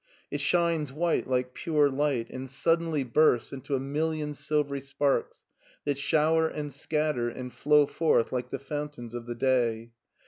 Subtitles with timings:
[0.31, 5.43] It shines white like pure light and suddenly bursts into a million sil very sparks
[5.85, 9.91] that shower and scatter and flow forth like the fountains of the day.